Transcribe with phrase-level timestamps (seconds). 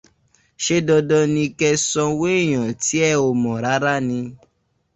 [0.65, 4.19] Ṣé dandan ni kẹ sanwó èèyàn tí ẹ ò mọ̀ rárá ni?